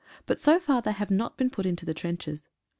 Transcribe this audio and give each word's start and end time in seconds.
But 0.25 0.41
so 0.41 0.57
far 0.57 0.81
they 0.81 0.93
have 0.93 1.11
not 1.11 1.37
been 1.37 1.51
put 1.51 1.67
into 1.67 1.85
the 1.85 1.93
trenches. 1.93 2.49